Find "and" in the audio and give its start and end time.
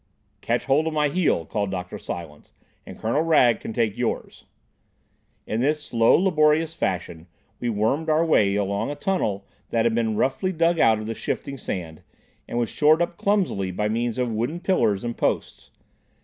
2.87-2.97, 12.47-12.57, 15.03-15.17